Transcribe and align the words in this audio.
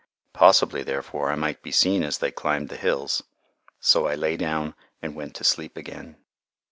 Possibly, 0.33 0.81
therefore, 0.81 1.31
I 1.31 1.35
might 1.35 1.61
be 1.61 1.71
seen 1.71 2.01
as 2.01 2.17
they 2.17 2.31
climbed 2.31 2.69
the 2.69 2.75
hills. 2.75 3.21
So 3.79 4.07
I 4.07 4.15
lay 4.15 4.35
down, 4.35 4.73
and 4.99 5.13
went 5.13 5.35
to 5.35 5.43
sleep 5.43 5.77
again. 5.77 6.17